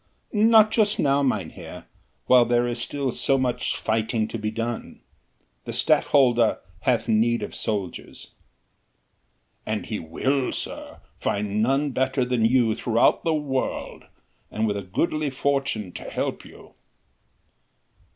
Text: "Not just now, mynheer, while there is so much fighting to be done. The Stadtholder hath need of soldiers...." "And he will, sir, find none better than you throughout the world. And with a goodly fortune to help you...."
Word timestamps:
"Not 0.33 0.71
just 0.71 0.99
now, 0.99 1.21
mynheer, 1.21 1.85
while 2.25 2.43
there 2.43 2.67
is 2.67 2.89
so 2.89 3.37
much 3.37 3.77
fighting 3.77 4.27
to 4.29 4.39
be 4.39 4.49
done. 4.49 4.99
The 5.65 5.73
Stadtholder 5.73 6.57
hath 6.79 7.07
need 7.07 7.43
of 7.43 7.53
soldiers...." 7.53 8.31
"And 9.63 9.85
he 9.85 9.99
will, 9.99 10.51
sir, 10.53 11.01
find 11.19 11.61
none 11.61 11.91
better 11.91 12.25
than 12.25 12.43
you 12.45 12.73
throughout 12.73 13.23
the 13.23 13.35
world. 13.35 14.05
And 14.49 14.65
with 14.65 14.75
a 14.75 14.81
goodly 14.81 15.29
fortune 15.29 15.91
to 15.91 16.05
help 16.05 16.45
you...." 16.45 16.73